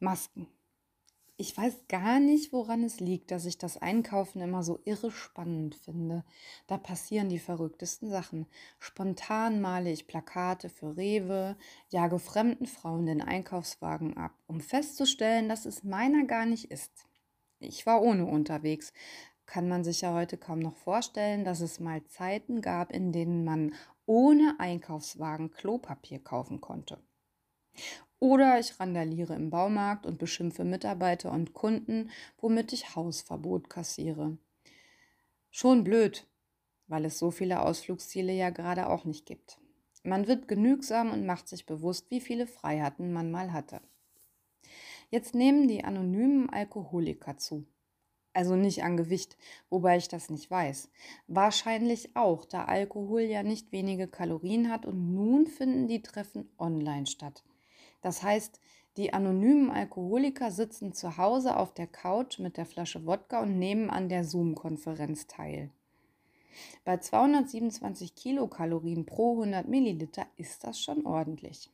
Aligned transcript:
Masken. 0.00 0.46
Ich 1.40 1.56
weiß 1.56 1.86
gar 1.88 2.18
nicht, 2.18 2.52
woran 2.52 2.82
es 2.82 2.98
liegt, 2.98 3.30
dass 3.30 3.46
ich 3.46 3.58
das 3.58 3.76
Einkaufen 3.76 4.40
immer 4.40 4.62
so 4.62 4.80
irre 4.84 5.10
spannend 5.10 5.74
finde. 5.74 6.24
Da 6.66 6.78
passieren 6.78 7.28
die 7.28 7.38
verrücktesten 7.38 8.10
Sachen. 8.10 8.46
Spontan 8.80 9.60
male 9.60 9.92
ich 9.92 10.08
Plakate 10.08 10.68
für 10.68 10.96
Rewe, 10.96 11.56
jage 11.90 12.18
fremden 12.18 12.66
Frauen 12.66 13.06
den 13.06 13.22
Einkaufswagen 13.22 14.16
ab, 14.16 14.32
um 14.46 14.60
festzustellen, 14.60 15.48
dass 15.48 15.64
es 15.64 15.84
meiner 15.84 16.24
gar 16.24 16.46
nicht 16.46 16.72
ist. 16.72 17.06
Ich 17.60 17.86
war 17.86 18.02
ohne 18.02 18.26
unterwegs. 18.26 18.92
Kann 19.46 19.68
man 19.68 19.82
sich 19.82 20.00
ja 20.00 20.14
heute 20.14 20.38
kaum 20.38 20.58
noch 20.58 20.76
vorstellen, 20.76 21.44
dass 21.44 21.60
es 21.60 21.80
mal 21.80 22.04
Zeiten 22.06 22.60
gab, 22.60 22.92
in 22.92 23.12
denen 23.12 23.44
man 23.44 23.74
ohne 24.06 24.56
Einkaufswagen 24.58 25.50
Klopapier 25.50 26.18
kaufen 26.18 26.60
konnte. 26.60 26.98
Oder 28.20 28.58
ich 28.58 28.78
randaliere 28.80 29.34
im 29.34 29.50
Baumarkt 29.50 30.04
und 30.04 30.18
beschimpfe 30.18 30.64
Mitarbeiter 30.64 31.30
und 31.30 31.52
Kunden, 31.52 32.10
womit 32.38 32.72
ich 32.72 32.96
Hausverbot 32.96 33.70
kassiere. 33.70 34.36
Schon 35.50 35.84
blöd, 35.84 36.26
weil 36.88 37.04
es 37.04 37.18
so 37.18 37.30
viele 37.30 37.62
Ausflugsziele 37.62 38.32
ja 38.32 38.50
gerade 38.50 38.88
auch 38.88 39.04
nicht 39.04 39.24
gibt. 39.24 39.58
Man 40.02 40.26
wird 40.26 40.48
genügsam 40.48 41.12
und 41.12 41.26
macht 41.26 41.48
sich 41.48 41.66
bewusst, 41.66 42.10
wie 42.10 42.20
viele 42.20 42.46
Freiheiten 42.46 43.12
man 43.12 43.30
mal 43.30 43.52
hatte. 43.52 43.80
Jetzt 45.10 45.34
nehmen 45.34 45.68
die 45.68 45.84
anonymen 45.84 46.50
Alkoholiker 46.50 47.36
zu. 47.36 47.66
Also 48.34 48.56
nicht 48.56 48.84
an 48.84 48.96
Gewicht, 48.96 49.36
wobei 49.70 49.96
ich 49.96 50.08
das 50.08 50.28
nicht 50.28 50.50
weiß. 50.50 50.90
Wahrscheinlich 51.26 52.14
auch, 52.14 52.44
da 52.44 52.66
Alkohol 52.66 53.22
ja 53.22 53.42
nicht 53.42 53.72
wenige 53.72 54.06
Kalorien 54.06 54.70
hat 54.70 54.86
und 54.86 55.12
nun 55.14 55.46
finden 55.46 55.88
die 55.88 56.02
Treffen 56.02 56.48
online 56.58 57.06
statt. 57.06 57.42
Das 58.00 58.22
heißt, 58.22 58.60
die 58.96 59.12
anonymen 59.12 59.70
Alkoholiker 59.70 60.50
sitzen 60.50 60.92
zu 60.92 61.16
Hause 61.16 61.56
auf 61.56 61.72
der 61.72 61.86
Couch 61.86 62.38
mit 62.38 62.56
der 62.56 62.66
Flasche 62.66 63.06
Wodka 63.06 63.42
und 63.42 63.58
nehmen 63.58 63.90
an 63.90 64.08
der 64.08 64.24
Zoom-Konferenz 64.24 65.26
teil. 65.26 65.70
Bei 66.84 66.96
227 66.96 68.14
Kilokalorien 68.14 69.06
pro 69.06 69.32
100 69.32 69.68
Milliliter 69.68 70.26
ist 70.36 70.64
das 70.64 70.80
schon 70.80 71.06
ordentlich. 71.06 71.70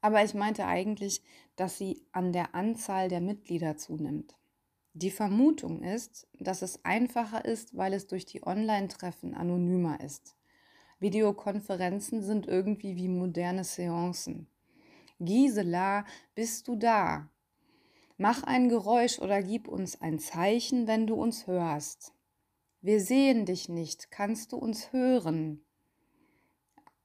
Aber 0.00 0.24
ich 0.24 0.34
meinte 0.34 0.66
eigentlich, 0.66 1.22
dass 1.56 1.78
sie 1.78 2.02
an 2.12 2.32
der 2.32 2.54
Anzahl 2.54 3.08
der 3.08 3.20
Mitglieder 3.20 3.76
zunimmt. 3.76 4.34
Die 4.94 5.10
Vermutung 5.10 5.82
ist, 5.82 6.26
dass 6.40 6.62
es 6.62 6.84
einfacher 6.84 7.44
ist, 7.44 7.76
weil 7.76 7.92
es 7.92 8.06
durch 8.06 8.26
die 8.26 8.44
Online-Treffen 8.44 9.34
anonymer 9.34 10.00
ist. 10.00 10.34
Videokonferenzen 10.98 12.22
sind 12.22 12.48
irgendwie 12.48 12.96
wie 12.96 13.08
moderne 13.08 13.62
Seancen. 13.62 14.48
Gisela, 15.20 16.04
bist 16.34 16.68
du 16.68 16.76
da? 16.76 17.28
Mach 18.16 18.42
ein 18.42 18.68
Geräusch 18.68 19.18
oder 19.18 19.42
gib 19.42 19.68
uns 19.68 20.00
ein 20.00 20.18
Zeichen, 20.18 20.86
wenn 20.86 21.06
du 21.06 21.14
uns 21.14 21.46
hörst. 21.46 22.12
Wir 22.80 23.00
sehen 23.00 23.44
dich 23.44 23.68
nicht, 23.68 24.10
kannst 24.10 24.52
du 24.52 24.56
uns 24.56 24.92
hören? 24.92 25.64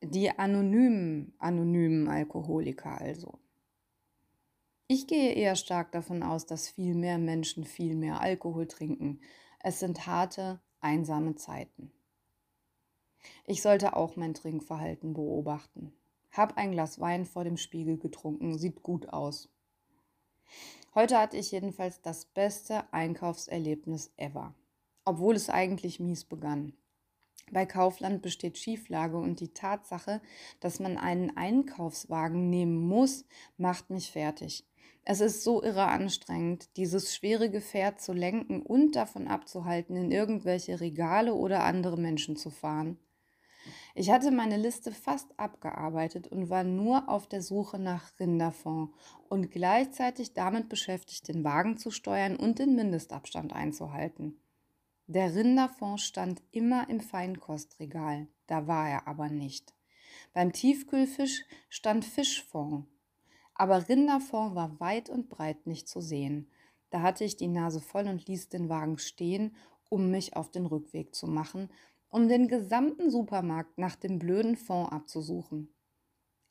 Die 0.02 0.30
anonymen, 0.38 1.34
anonymen 1.40 2.08
Alkoholiker 2.08 3.00
also. 3.00 3.40
Ich 4.88 5.08
gehe 5.08 5.34
eher 5.34 5.56
stark 5.56 5.92
davon 5.92 6.22
aus, 6.22 6.46
dass 6.46 6.70
viel 6.70 6.94
mehr 6.94 7.18
Menschen 7.18 7.64
viel 7.64 7.96
mehr 7.96 8.22
Alkohol 8.22 8.68
trinken. 8.68 9.22
Es 9.60 9.80
sind 9.80 10.06
harte, 10.06 10.62
einsame 10.82 11.36
Zeiten. 11.36 11.92
Ich 13.46 13.62
sollte 13.62 13.96
auch 13.96 14.16
mein 14.16 14.34
Trinkverhalten 14.34 15.14
beobachten. 15.14 15.94
Hab 16.34 16.58
ein 16.58 16.72
Glas 16.72 17.00
Wein 17.00 17.26
vor 17.26 17.44
dem 17.44 17.58
Spiegel 17.58 17.98
getrunken, 17.98 18.58
sieht 18.58 18.82
gut 18.82 19.10
aus. 19.10 19.50
Heute 20.96 21.20
hatte 21.20 21.38
ich 21.38 21.52
jedenfalls 21.52 22.02
das 22.02 22.26
beste 22.26 22.92
Einkaufserlebnis 22.92 24.12
ever, 24.18 24.56
obwohl 25.06 25.36
es 25.36 25.52
eigentlich 25.52 26.00
mies 26.00 26.26
begann. 26.26 26.74
Bei 27.52 27.68
Kaufland 27.68 28.24
besteht 28.24 28.58
Schieflage 28.58 29.18
und 29.18 29.42
die 29.42 29.54
Tatsache, 29.54 30.22
dass 30.60 30.80
man 30.80 30.98
einen 30.98 31.38
Einkaufswagen 31.38 32.50
nehmen 32.50 32.78
muss, 32.78 33.26
macht 33.58 33.92
mich 33.92 34.12
fertig. 34.12 34.66
Es 35.04 35.22
ist 35.22 35.44
so 35.44 35.62
irre 35.62 35.86
anstrengend, 35.86 36.76
dieses 36.78 37.14
schwere 37.14 37.52
Gefährt 37.52 38.02
zu 38.02 38.12
lenken 38.12 38.64
und 38.64 38.96
davon 38.96 39.28
abzuhalten, 39.28 39.96
in 39.96 40.12
irgendwelche 40.12 40.80
Regale 40.80 41.36
oder 41.36 41.64
andere 41.64 41.98
Menschen 41.98 42.38
zu 42.38 42.50
fahren. 42.50 42.98
Ich 43.96 44.10
hatte 44.10 44.32
meine 44.32 44.58
Liste 44.58 44.92
fast 44.92 45.40
abgearbeitet 45.40 46.28
und 46.28 46.50
war 46.50 46.64
nur 46.64 47.10
auf 47.10 47.28
der 47.28 47.44
Suche 47.44 47.78
nach 47.78 48.20
Rinderfond 48.20 48.92
und 49.30 49.52
gleichzeitig 49.52 50.34
damit 50.34 50.68
beschäftigt, 50.68 51.28
den 51.28 51.44
Wagen 51.44 51.78
zu 51.78 51.92
steuern 51.92 52.36
und 52.36 52.58
den 52.58 52.76
Mindestabstand 52.76 53.54
einzuhalten. 53.54 54.40
Der 55.06 55.36
Rinderfond 55.36 56.02
stand 56.02 56.42
immer 56.50 56.90
im 56.90 57.02
Feinkostregal, 57.02 58.28
da 58.48 58.66
war 58.66 58.90
er 58.90 59.08
aber 59.08 59.30
nicht. 59.30 59.76
Beim 60.34 60.52
Tiefkühlfisch 60.54 61.44
stand 61.70 62.04
Fischfond, 62.04 62.88
aber 63.54 63.88
Rinderfond 63.88 64.56
war 64.56 64.80
weit 64.80 65.10
und 65.10 65.30
breit 65.30 65.68
nicht 65.68 65.88
zu 65.88 66.02
sehen. 66.02 66.50
Da 66.90 67.02
hatte 67.02 67.26
ich 67.26 67.38
die 67.38 67.48
Nase 67.48 67.80
voll 67.80 68.08
und 68.08 68.26
ließ 68.28 68.50
den 68.50 68.70
Wagen 68.70 68.98
stehen, 68.98 69.56
um 69.90 70.10
mich 70.10 70.36
auf 70.36 70.50
den 70.50 70.66
Rückweg 70.66 71.14
zu 71.14 71.28
machen 71.28 71.70
um 72.14 72.28
den 72.28 72.48
gesamten 72.48 73.10
Supermarkt 73.10 73.80
nach 73.80 73.96
dem 73.96 74.20
blöden 74.20 74.56
Fond 74.56 74.92
abzusuchen. 74.92 75.74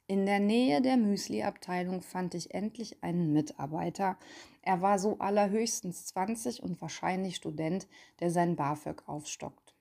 In 0.09 0.27
der 0.27 0.41
Nähe 0.41 0.83
der 0.83 0.97
Müsli-Abteilung 0.97 2.03
fand 2.03 2.34
ich 2.34 2.53
endlich 2.53 3.05
einen 3.05 3.33
Mitarbeiter. 3.33 4.19
Er 4.62 4.83
war 4.83 4.99
so 4.99 5.19
allerhöchstens 5.21 6.06
20 6.06 6.65
und 6.65 6.81
wahrscheinlich 6.81 7.37
Student, 7.37 7.87
der 8.19 8.33
sein 8.33 8.56
BAföG 8.56 9.06
aufstockt. 9.06 9.77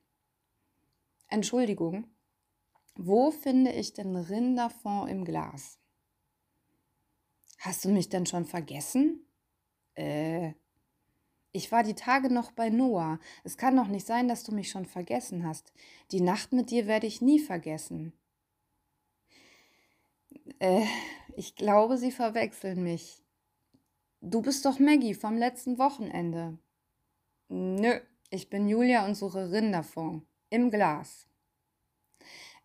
Entschuldigung, 1.29 2.05
wo 2.93 3.31
finde 3.31 3.71
ich 3.71 3.93
den 3.93 4.15
Rinderfond 4.15 5.09
im 5.09 5.25
Glas? 5.25 5.79
Hast 7.57 7.85
du 7.85 7.89
mich 7.89 8.07
denn 8.07 8.27
schon 8.27 8.45
vergessen? 8.45 9.25
Äh, 9.95 10.53
ich 11.53 11.71
war 11.71 11.83
die 11.83 11.95
Tage 11.95 12.33
noch 12.33 12.51
bei 12.51 12.69
Noah. 12.69 13.19
Es 13.43 13.57
kann 13.57 13.75
doch 13.75 13.87
nicht 13.87 14.07
sein, 14.07 14.27
dass 14.27 14.43
du 14.43 14.53
mich 14.53 14.69
schon 14.69 14.85
vergessen 14.85 15.45
hast. 15.45 15.73
Die 16.11 16.21
Nacht 16.21 16.53
mit 16.53 16.71
dir 16.71 16.87
werde 16.87 17.07
ich 17.07 17.21
nie 17.21 17.39
vergessen. 17.39 18.13
Äh, 20.59 20.85
ich 21.35 21.55
glaube, 21.55 21.97
sie 21.97 22.11
verwechseln 22.11 22.83
mich. 22.83 23.21
Du 24.21 24.41
bist 24.41 24.65
doch 24.65 24.79
Maggie 24.79 25.13
vom 25.13 25.37
letzten 25.37 25.77
Wochenende. 25.77 26.57
Nö, 27.49 27.99
ich 28.29 28.49
bin 28.49 28.69
Julia 28.69 29.05
und 29.05 29.15
suche 29.15 29.51
Rinderfond. 29.51 30.25
Im 30.49 30.69
Glas. 30.69 31.27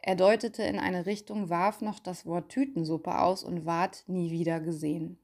Er 0.01 0.15
deutete 0.15 0.63
in 0.63 0.79
eine 0.79 1.07
Richtung, 1.07 1.49
warf 1.49 1.81
noch 1.81 1.99
das 1.99 2.27
Wort 2.27 2.51
Tütensuppe 2.51 3.19
aus 3.19 3.43
und 3.43 3.65
ward 3.67 4.05
nie 4.07 4.31
wieder 4.31 4.61
gesehen. 4.61 5.19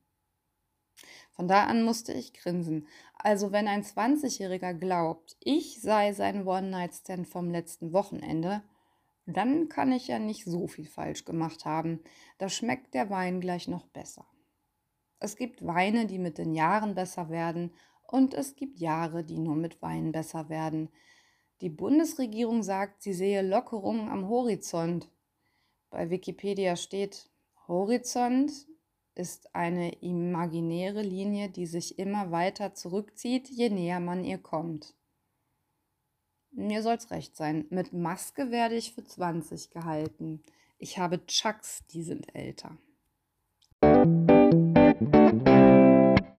Von 1.33 1.49
da 1.49 1.65
an 1.65 1.83
musste 1.83 2.13
ich 2.13 2.35
grinsen. 2.35 2.87
Also 3.15 3.53
wenn 3.53 3.67
ein 3.67 3.83
20-Jähriger 3.83 4.75
glaubt, 4.75 5.37
ich 5.41 5.81
sei 5.81 6.13
sein 6.13 6.47
One-Night-Stand 6.47 7.27
vom 7.27 7.51
letzten 7.51 7.93
Wochenende, 7.93 8.63
dann 9.27 9.69
kann 9.69 9.93
ich 9.93 10.09
ja 10.09 10.19
nicht 10.19 10.45
so 10.45 10.67
viel 10.67 10.87
falsch 10.87 11.25
gemacht 11.25 11.65
haben. 11.65 12.01
Da 12.39 12.49
schmeckt 12.49 12.95
der 12.95 13.09
Wein 13.09 13.41
gleich 13.41 13.69
noch 13.69 13.87
besser. 13.87 14.27
Es 15.21 15.37
gibt 15.37 15.65
Weine, 15.65 16.07
die 16.07 16.19
mit 16.19 16.39
den 16.39 16.55
Jahren 16.55 16.95
besser 16.95 17.31
werden 17.31 17.73
und 18.07 18.35
es 18.35 18.57
gibt 18.57 18.81
Jahre, 18.81 19.25
die 19.25 19.39
nur 19.39 19.55
mit 19.55 19.81
Wein 19.81 20.13
besser 20.13 20.49
werden. 20.49 20.91
Die 21.61 21.71
Bundesregierung 21.71 22.63
sagt, 22.63 23.03
sie 23.03 23.13
sehe 23.13 23.41
Lockerungen 23.41 24.09
am 24.09 24.29
Horizont. 24.29 25.09
Bei 25.91 26.11
Wikipedia 26.11 26.75
steht, 26.75 27.31
Horizont 27.69 28.67
ist 29.15 29.55
eine 29.55 29.93
imaginäre 30.01 31.03
Linie, 31.03 31.49
die 31.49 31.67
sich 31.67 31.99
immer 31.99 32.31
weiter 32.31 32.75
zurückzieht, 32.75 33.49
je 33.49 33.71
näher 33.71 34.01
man 34.01 34.25
ihr 34.25 34.39
kommt. 34.39 34.95
Mir 36.51 36.83
soll's 36.83 37.11
recht 37.11 37.37
sein. 37.37 37.67
Mit 37.71 37.93
Maske 37.93 38.51
werde 38.51 38.75
ich 38.75 38.95
für 38.95 39.05
20 39.05 39.71
gehalten. 39.71 40.43
Ich 40.79 40.99
habe 40.99 41.25
Chucks, 41.27 41.87
die 41.87 42.03
sind 42.03 42.35
älter. 42.35 42.77